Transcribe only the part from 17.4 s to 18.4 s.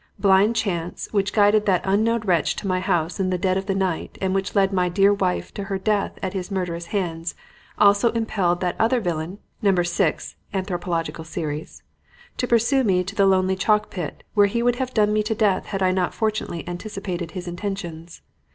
intentions.